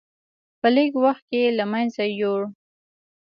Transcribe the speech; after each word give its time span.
په 0.59 0.67
لږ 0.75 0.91
وخت 1.03 1.23
کې 1.31 1.55
له 1.57 1.65
منځه 1.71 2.03
یووړ. 2.19 2.41